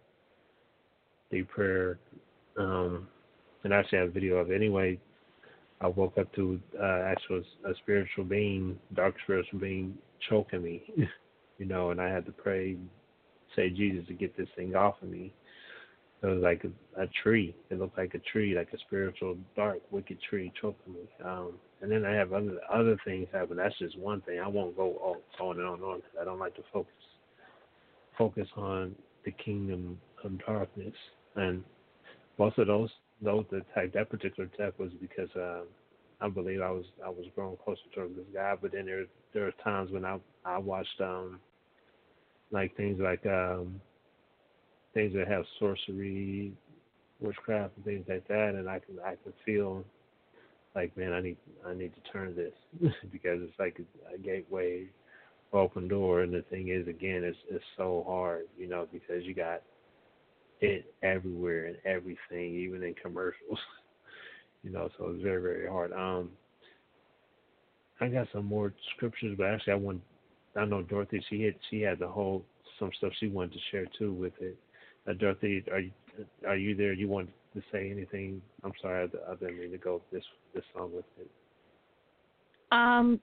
[1.32, 2.00] deep prayer,
[2.58, 3.08] um,
[3.64, 4.56] and actually have a video of it.
[4.56, 5.00] Anyway,
[5.82, 9.98] I woke up to uh, actual a spiritual being, dark spiritual being
[10.30, 10.84] choking me,
[11.58, 12.78] you know, and I had to pray,
[13.56, 15.34] say Jesus to get this thing off of me.
[16.24, 16.66] It was like
[16.98, 17.56] a, tree.
[17.70, 21.02] It looked like a tree, like a spiritual, dark, wicked tree choking me.
[21.24, 23.58] Um, and then I have other other things happen.
[23.58, 24.40] That's just one thing.
[24.40, 26.94] I won't go on and on and on because I don't like to focus
[28.18, 30.94] focus on the kingdom of darkness.
[31.36, 31.64] And
[32.40, 32.90] most of those
[33.22, 35.62] those that type that particular tech was because uh,
[36.22, 38.56] I believe I was I was growing closer to this guy.
[38.60, 41.40] But then there there are times when I I watched um
[42.52, 43.82] like things like um
[44.96, 46.52] things that have sorcery,
[47.20, 49.86] witchcraft, and things like that, and I can I can feel
[50.76, 52.54] like man I need I need to turn this
[53.12, 54.88] because it's like a, a gateway
[55.54, 59.34] open door and the thing is again it's it's so hard you know because you
[59.34, 59.62] got
[60.62, 63.60] it everywhere and everything, even in commercials.
[64.64, 65.92] you know, so it's very, very hard.
[65.94, 66.32] Um
[68.02, 70.02] I got some more scriptures, but actually I want
[70.56, 72.44] I know Dorothy she had she had the whole
[72.80, 74.58] some stuff she wanted to share too with it.
[75.08, 75.92] Uh, Dorothy, are you
[76.48, 76.94] are you there?
[76.94, 78.42] You want to say anything?
[78.64, 81.30] I'm sorry, I, I didn't mean to go this this long with it.
[82.72, 83.20] Um,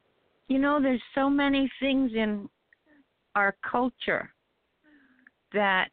[0.49, 2.49] you know, there's so many things in
[3.35, 4.31] our culture
[5.53, 5.89] that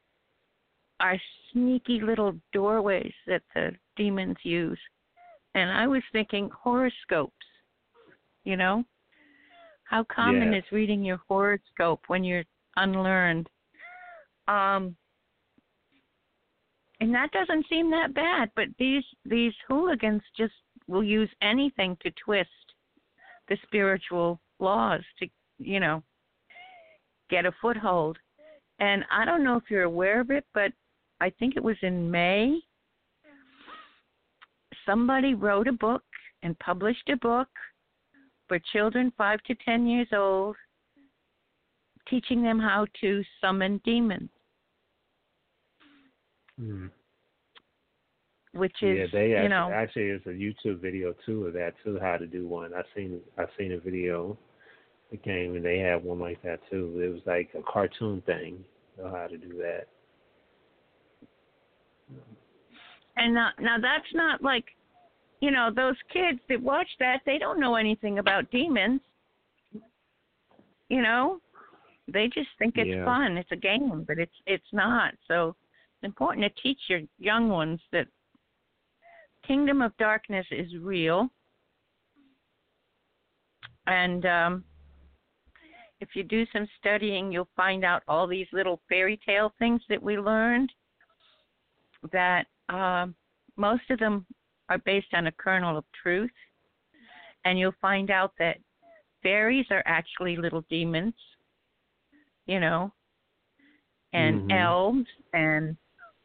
[1.00, 1.18] are
[1.52, 4.80] sneaky little doorways that the demons use.
[5.56, 7.34] And I was thinking horoscopes,
[8.44, 8.84] you know?
[9.84, 10.64] How common yes.
[10.64, 12.44] is reading your horoscope when you're
[12.76, 13.50] unlearned?
[14.48, 14.96] Um
[17.02, 20.54] and that doesn't seem that bad, but these these hooligans just
[20.88, 22.50] will use anything to twist
[23.48, 25.28] the spiritual laws to,
[25.60, 26.04] you know,
[27.30, 28.18] get a foothold.
[28.80, 30.72] And I don't know if you're aware of it, but
[31.22, 32.60] I think it was in May.
[34.86, 36.04] Somebody wrote a book
[36.44, 37.50] and published a book
[38.48, 40.56] for children 5 to 10 years old,
[42.08, 44.30] teaching them how to summon demons.
[46.60, 46.88] Hmm.
[48.54, 51.74] Which is, yeah, they actually, you know, actually it's a YouTube video too of that
[51.84, 52.74] too, how to do one.
[52.74, 54.38] I seen I seen a video
[55.12, 57.00] that game and they had one like that too.
[57.02, 58.64] It was like a cartoon thing,
[58.98, 59.88] how to do that.
[63.18, 64.66] And now, now that's not like,
[65.42, 69.02] you know, those kids that watch that, they don't know anything about demons.
[70.90, 71.40] You know,
[72.12, 73.06] they just think it's Yeah.
[73.06, 73.38] fun.
[73.38, 75.14] It's a game, but it's it's not.
[75.28, 75.56] So
[76.04, 78.08] important to teach your young ones that
[79.46, 81.30] kingdom of darkness is real.
[83.88, 84.64] And um
[86.00, 90.02] if you do some studying, you'll find out all these little fairy tale things that
[90.02, 90.72] we learned
[92.14, 93.14] that um,
[93.58, 94.26] most of them
[94.70, 96.32] are based on a kernel of truth.
[97.44, 98.58] And you'll find out that
[99.24, 101.14] fairies are actually little demons,
[102.46, 102.94] you know,
[104.14, 104.52] and Mhm.
[104.52, 105.78] elves and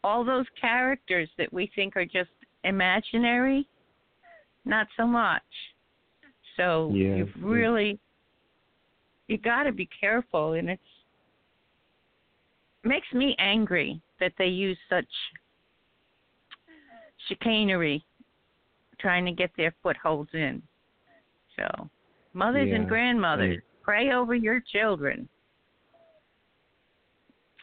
[0.04, 2.30] all those characters that we think are just
[2.62, 3.66] imaginary,
[4.66, 5.42] not so much.
[6.56, 7.16] So Yeah.
[7.16, 7.98] you've really
[9.26, 10.82] you got to be careful and it's
[12.84, 15.08] makes me angry that they use such
[17.28, 18.04] chicanery
[18.98, 20.62] trying to get their footholds in.
[21.56, 21.88] So,
[22.34, 22.88] mothers and Yeah.
[22.88, 25.26] grandmothers, pray over your children.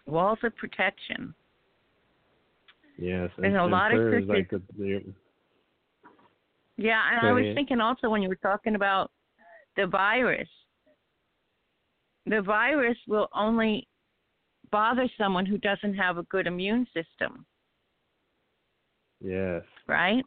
[0.07, 1.35] Walls of protection.
[3.01, 5.01] Yes, There's and, a and lot of like the, the
[6.77, 7.55] Yeah, and I was ahead.
[7.55, 9.09] thinking also when you were talking about
[9.75, 10.47] the virus,
[12.27, 13.87] the virus will only
[14.71, 17.43] bother someone who doesn't have a good immune system,
[19.19, 20.23] yes, right?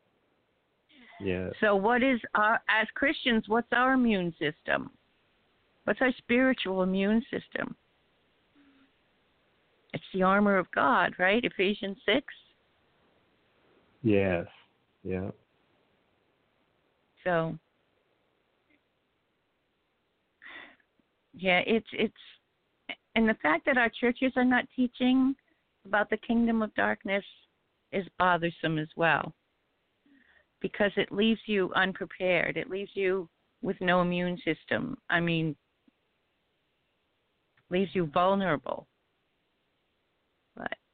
[1.20, 1.52] yes.
[1.60, 4.90] So, what is our, as Christians, what's our immune system?
[5.84, 7.76] What's our spiritual immune system?
[9.92, 11.44] It's the armor of God, right?
[11.44, 12.24] Ephesians 6.
[14.04, 14.46] Yes.
[15.02, 15.30] Yeah.
[17.24, 17.58] So,
[21.32, 22.14] yeah, it's it's
[23.16, 25.34] and the fact that our churches are not teaching
[25.86, 27.24] about the kingdom of darkness
[27.92, 29.32] is bothersome as well.
[30.60, 32.56] Because it leaves you unprepared.
[32.56, 33.28] It leaves you
[33.62, 34.98] with no immune system.
[35.08, 35.56] I mean,
[37.70, 38.86] leaves you vulnerable.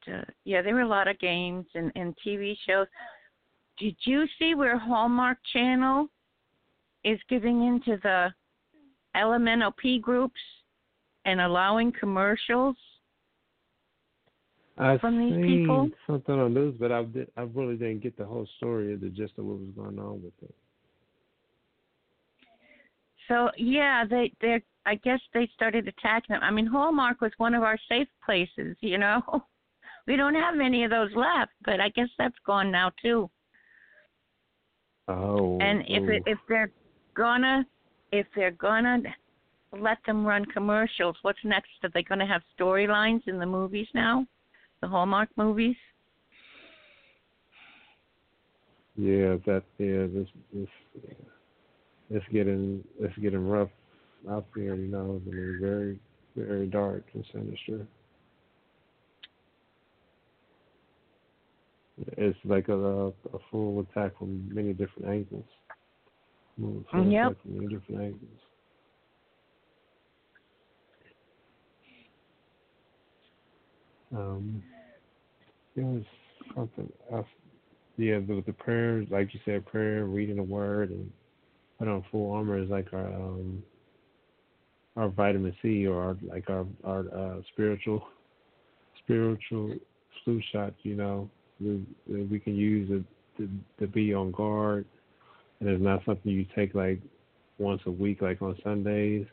[0.07, 2.87] Uh, yeah, there were a lot of games and, and TV shows.
[3.77, 6.07] Did you see where Hallmark Channel
[7.03, 8.33] is giving into the
[9.15, 10.39] LMNOP groups
[11.25, 12.75] and allowing commercials?
[14.77, 15.89] I From these seen people?
[16.07, 19.09] something on news, but I did, I really didn't get the whole story of the
[19.09, 20.55] gist of what was going on with it.
[23.27, 26.41] So yeah, they they I guess they started attacking them.
[26.43, 29.21] I mean, Hallmark was one of our safe places, you know.
[30.07, 33.29] We don't have many of those left, but I guess that's gone now too.
[35.07, 35.57] Oh.
[35.59, 36.71] And if it, if they're
[37.15, 37.65] gonna
[38.11, 38.99] if they're gonna
[39.77, 41.69] let them run commercials, what's next?
[41.83, 44.25] Are they gonna have storylines in the movies now?
[44.81, 45.75] The Hallmark movies?
[49.01, 50.67] yeah, that yeah, this this
[52.09, 53.69] it's getting it's getting rough
[54.29, 55.21] out there, you know.
[55.25, 55.99] I mean, very
[56.35, 57.87] very dark and sinister.
[62.17, 65.45] It's like a a full attack from many different angles.
[66.59, 67.37] Full Yep.
[67.41, 68.39] from many different angles.
[74.13, 74.63] Um,
[75.75, 76.03] it was
[76.55, 77.27] something else.
[77.97, 81.11] Yeah, the, the prayer, like you said, prayer, reading the word, and
[81.79, 83.63] put on full armor is like our um
[84.97, 88.03] our vitamin C or our, like our our uh, spiritual
[89.03, 89.75] spiritual
[90.23, 90.73] flu shot.
[90.83, 91.29] you know,
[91.61, 93.03] that we can use it
[93.37, 93.49] to,
[93.79, 94.85] to be on guard,
[95.59, 96.99] and it's not something you take like
[97.57, 99.25] once a week, like on Sundays.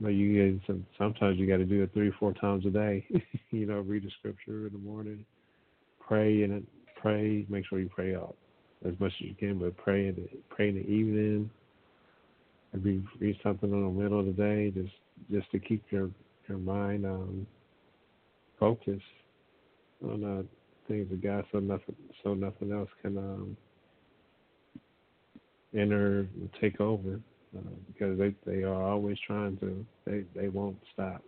[0.00, 0.84] But you get some.
[0.98, 3.06] Sometimes you got to do it three, or four times a day.
[3.50, 5.24] you know, read the scripture in the morning,
[6.00, 6.66] pray and
[7.00, 7.46] pray.
[7.48, 8.36] Make sure you pray out
[8.86, 11.50] as much as you can, but pray in the, pray in the evening.
[12.72, 14.94] Maybe read something in the middle of the day, just
[15.30, 16.10] just to keep your
[16.48, 17.46] your mind um,
[18.58, 19.02] focused
[20.02, 20.42] on uh,
[20.88, 23.56] things of God, so nothing so nothing else can um,
[25.74, 27.20] enter and take over.
[27.56, 29.84] Uh, because they they are always trying to.
[30.06, 31.22] They they won't stop.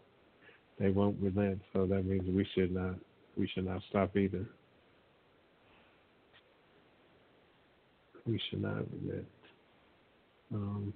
[0.78, 1.60] They won't relent.
[1.72, 2.94] So that means we should not
[3.36, 4.46] we should not stop either.
[8.26, 9.26] We should not relent.
[10.52, 10.94] Um,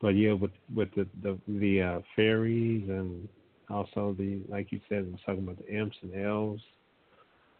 [0.00, 3.28] but yeah, with with the the, the uh, fairies and
[3.68, 6.62] also the like you said, I was talking about the imps and elves.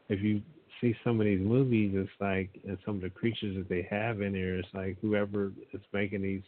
[0.09, 0.43] If you
[0.81, 4.23] see some of these movies, it's like and some of the creatures that they have
[4.23, 6.43] in there, it's like whoever is making these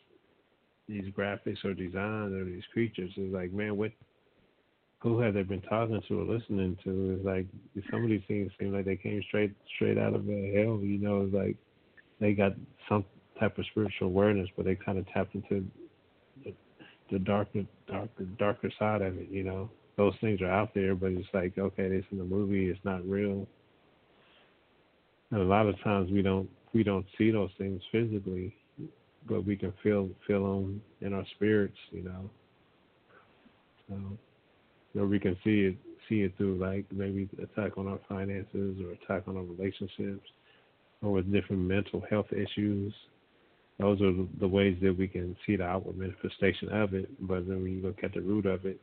[0.89, 3.93] these graphics or designs or these creatures is like, man, what?
[5.03, 7.17] Who have they been talking to or listening to?
[7.17, 7.47] It's like
[7.91, 10.79] some of these things seem like they came straight straight out of hell.
[10.83, 11.57] You know, it's like
[12.21, 12.53] they got
[12.87, 13.05] some
[13.39, 15.65] type of spiritual awareness, but they kind of tapped into
[16.45, 16.53] the,
[17.11, 19.31] the darker, darker, darker side of it.
[19.31, 19.71] You know,
[20.01, 23.07] those things are out there, but it's like, okay, this in the movie, it's not
[23.07, 23.47] real.
[25.31, 28.55] And a lot of times we don't we don't see those things physically
[29.29, 32.31] but we can feel feel them in our spirits, you know.
[33.89, 35.77] So, you know, we can see it
[36.09, 40.29] see it through like maybe attack on our finances or attack on our relationships,
[41.03, 42.93] or with different mental health issues.
[43.79, 47.09] Those are the ways that we can see the outward manifestation of it.
[47.27, 48.79] But then when you look at the root of it,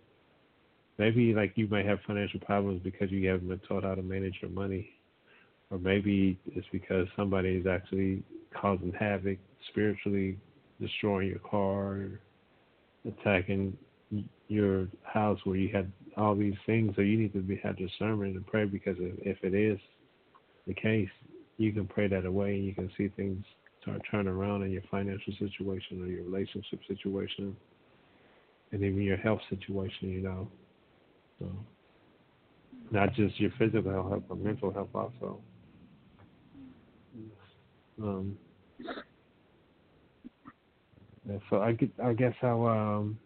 [0.98, 4.36] maybe like you might have financial problems because you haven't been taught how to manage
[4.42, 4.90] your money,
[5.70, 8.24] or maybe it's because somebody is actually
[8.60, 9.38] causing havoc
[9.70, 10.38] spiritually
[10.80, 12.20] destroying your car,
[13.06, 13.78] attacking
[14.48, 16.94] your house where you had all these things.
[16.96, 19.80] So you need to be, have discernment and pray because if, if it is
[20.66, 21.10] the case,
[21.58, 23.44] you can pray that away and you can see things
[23.82, 27.56] start turning around in your financial situation or your relationship situation
[28.72, 30.48] and even your health situation, you know.
[31.40, 31.50] So
[32.92, 35.40] not just your physical health, but mental health also.
[38.02, 38.38] Um,
[41.50, 43.20] so I I guess how um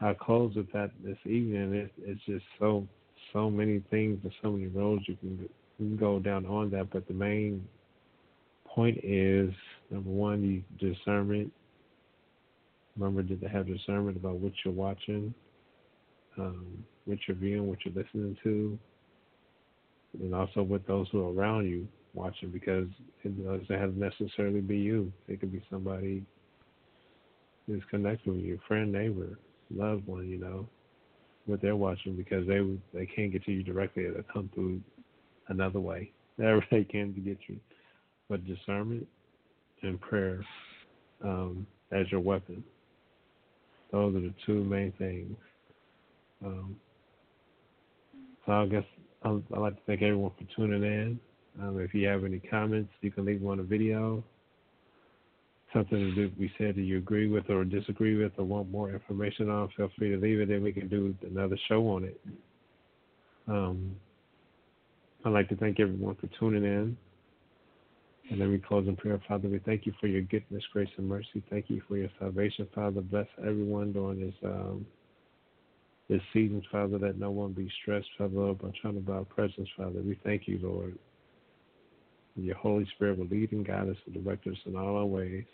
[0.00, 1.74] I close with that this evening.
[1.74, 2.86] It, it's just so
[3.32, 5.48] so many things and so many roads you can, you
[5.78, 6.90] can go down on that.
[6.90, 7.66] But the main
[8.66, 9.50] point is
[9.90, 11.52] number one, you discernment.
[12.96, 15.32] Remember to have discernment about what you're watching,
[16.38, 18.78] um, what you're viewing, what you're listening to,
[20.20, 22.86] and also with those who are around you watching because
[23.24, 25.12] it doesn't have to necessarily be you.
[25.28, 26.24] It could be somebody
[27.66, 29.38] who's connected with you, friend, neighbor,
[29.74, 30.68] loved one, you know,
[31.46, 32.60] what they're watching because they
[32.94, 34.08] they can't get to you directly.
[34.08, 34.80] They come through
[35.48, 36.12] another way.
[36.36, 37.58] Whatever they can to get you,
[38.28, 39.06] but discernment
[39.82, 40.44] and prayer
[41.24, 42.62] um, as your weapon.
[43.90, 45.36] Those are the two main things.
[46.44, 46.76] Um,
[48.44, 48.84] so I guess
[49.22, 51.20] I'd, I'd like to thank everyone for tuning in.
[51.60, 54.24] Um, if you have any comments, you can leave them on the video.
[55.72, 59.48] Something that we said that you agree with or disagree with or want more information
[59.48, 60.48] on, feel free to leave it.
[60.48, 62.20] Then we can do another show on it.
[63.48, 63.96] Um,
[65.24, 66.96] I'd like to thank everyone for tuning in.
[68.30, 69.20] And then we close in prayer.
[69.26, 71.42] Father, we thank you for your goodness, grace, and mercy.
[71.50, 73.00] Thank you for your salvation, Father.
[73.00, 74.86] Bless everyone during this um,
[76.12, 79.70] this season, Father, that no one be stressed, Father, Lord, by trying to buy presents,
[79.74, 80.02] Father.
[80.04, 80.98] We thank you, Lord.
[82.36, 85.44] Your Holy Spirit will lead and guide us and direct us in all our ways.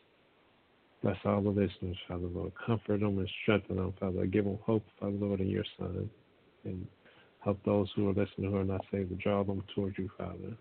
[1.01, 2.51] Bless all the listeners, Father Lord.
[2.67, 4.27] Comfort them and strengthen them, Father.
[4.27, 6.11] Give them hope, Father Lord, in your Son.
[6.65, 6.89] And
[7.39, 10.57] help those who are listening who are not saved to draw them towards you, Father.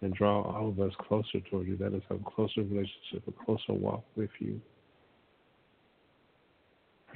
[0.00, 1.76] And draw all of us closer toward you.
[1.76, 4.62] That is a closer relationship, a closer walk with you.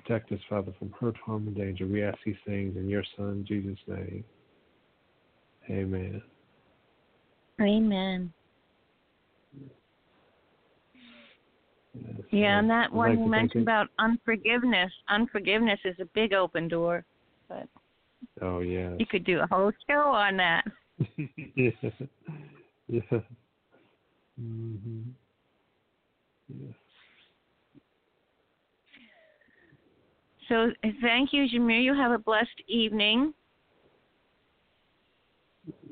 [0.03, 1.86] Protect us, Father, from hurt, harm, and danger.
[1.86, 4.24] We ask these things in your Son, Jesus' name.
[5.70, 6.22] Amen.
[7.61, 8.32] Amen.
[12.30, 14.92] Yeah, and that one like you mentioned about unforgiveness.
[15.09, 17.05] Unforgiveness is a big open door,
[17.49, 17.66] but
[18.42, 20.64] oh yeah, you could do a whole show on that.
[21.57, 21.70] yeah,
[22.88, 23.20] yeah.
[24.40, 25.05] Mhm.
[26.49, 26.74] Yes.
[30.49, 30.70] So
[31.03, 31.82] thank you, Jamere.
[31.82, 33.34] You have a blessed evening.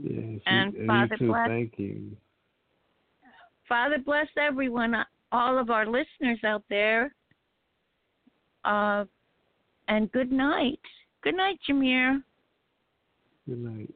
[0.03, 1.29] Yes, And you, Father too.
[1.29, 2.17] bless- Thank you.
[3.69, 4.95] Father bless everyone,
[5.33, 7.15] all of our listeners out there.
[8.65, 9.05] Uh,
[9.89, 10.81] and good night.
[11.23, 12.23] Good night, Jamere.
[13.49, 13.95] Good night.